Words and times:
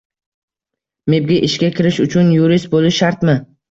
Mibga 1.15 1.39
ishga 1.51 1.71
kirish 1.79 2.03
uchun 2.09 2.35
yurist 2.41 2.75
bo'lish 2.77 3.03
shartmi? 3.09 3.43